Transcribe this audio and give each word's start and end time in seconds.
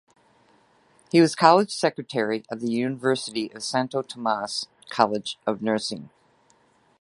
He 1.11 1.21
was 1.21 1.35
college 1.35 1.69
secretary 1.69 2.43
of 2.49 2.59
the 2.59 2.71
University 2.71 3.53
of 3.53 3.61
Santo 3.63 4.01
Tomas 4.01 4.65
College 4.89 5.37
of 5.45 5.61
Nursing. 5.61 6.09